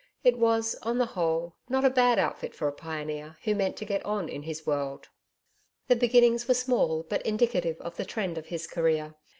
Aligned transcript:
It 0.23 0.39
was 0.39 0.73
on 0.81 0.97
the 0.97 1.05
whole 1.13 1.57
not 1.69 1.85
a 1.85 1.89
bad 1.91 2.17
outfit 2.17 2.55
for 2.55 2.67
a 2.67 2.71
pioneer 2.73 3.37
who 3.43 3.53
meant 3.53 3.77
to 3.77 3.85
get 3.85 4.03
on 4.03 4.29
in 4.29 4.41
his 4.41 4.65
world. 4.65 5.09
The 5.89 5.95
beginnings 5.95 6.47
were 6.47 6.55
small, 6.55 7.03
but 7.03 7.21
indicative 7.21 7.79
of 7.81 7.97
the 7.97 8.05
trend 8.05 8.39
of 8.39 8.47
his 8.47 8.65
career. 8.65 9.13